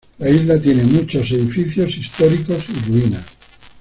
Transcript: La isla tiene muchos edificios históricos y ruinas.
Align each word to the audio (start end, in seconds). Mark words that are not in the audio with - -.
La 0.17 0.31
isla 0.31 0.59
tiene 0.59 0.81
muchos 0.81 1.29
edificios 1.29 1.95
históricos 1.95 2.65
y 2.69 2.89
ruinas. 2.89 3.23